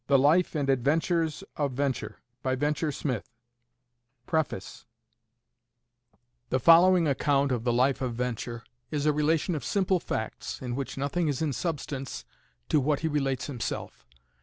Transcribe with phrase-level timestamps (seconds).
[0.09, 1.71] RELATED BY HIMSELF.
[1.73, 2.11] VENTURE SMITH
[2.43, 3.21] New London,
[4.25, 4.85] 1798 PREFACE
[6.49, 10.75] The following account of the life of VENTURE, is a relation of simple facts, in
[10.75, 12.25] which nothing is in substance
[12.69, 14.07] to what he relates himself.